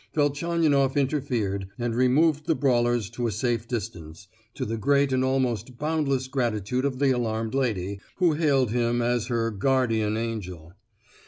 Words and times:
Velchaninoff 0.15 0.97
interfered, 0.97 1.67
and 1.77 1.93
removed 1.93 2.47
the 2.47 2.55
brawlers 2.55 3.07
to 3.11 3.27
a 3.27 3.31
safe 3.31 3.67
distance, 3.67 4.27
to 4.55 4.65
the 4.65 4.75
great 4.75 5.13
and 5.13 5.23
almost 5.23 5.77
boundless 5.77 6.27
gratitude 6.27 6.85
of 6.85 6.97
the 6.97 7.11
alarmed 7.11 7.53
lady, 7.53 7.99
who 8.15 8.33
hailed 8.33 8.71
him 8.71 8.99
as 9.03 9.27
her 9.27 9.51
"guardian 9.51 10.17
angel." 10.17 10.73